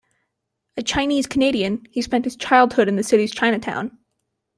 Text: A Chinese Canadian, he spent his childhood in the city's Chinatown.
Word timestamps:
A 0.77 0.81
Chinese 0.81 1.27
Canadian, 1.27 1.85
he 1.91 2.01
spent 2.01 2.25
his 2.25 2.35
childhood 2.35 2.87
in 2.87 2.95
the 2.95 3.03
city's 3.03 3.29
Chinatown. 3.31 3.99